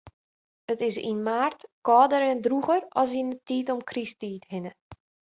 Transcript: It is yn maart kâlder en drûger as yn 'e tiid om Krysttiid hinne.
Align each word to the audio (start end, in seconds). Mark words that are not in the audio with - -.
It 0.73 0.79
is 0.89 0.97
yn 1.09 1.19
maart 1.27 1.59
kâlder 1.87 2.23
en 2.31 2.43
drûger 2.45 2.83
as 3.01 3.11
yn 3.19 3.29
'e 3.33 3.37
tiid 3.45 3.67
om 3.73 3.81
Krysttiid 3.89 4.43
hinne. 4.51 4.71